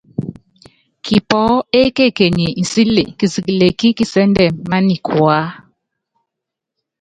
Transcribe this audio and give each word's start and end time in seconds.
Kipɔɔ́ 1.05 1.63
ékekenyi 1.81 2.47
nsíli 2.61 3.03
kisikili 3.17 3.63
ekí 3.69 3.87
kisɛ́ndɛ́ 3.97 4.47
mányikuá. 4.69 5.39